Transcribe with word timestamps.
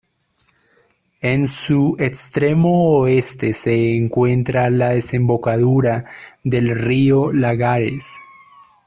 En 1.21 1.47
su 1.47 1.95
extremo 1.99 2.97
oeste 3.01 3.53
se 3.53 3.95
encuentra 3.97 4.71
la 4.71 4.89
desembocadura 4.89 6.05
del 6.43 6.71
río 6.73 7.31
Lagares. 7.31 8.17